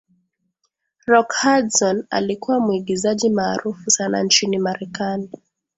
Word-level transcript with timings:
rock 1.07 1.33
hudson 1.43 2.05
alikuwa 2.09 2.59
muigizaji 2.59 3.29
maarufu 3.29 3.91
sana 3.91 4.23
nchini 4.23 4.57
marekani 4.57 5.29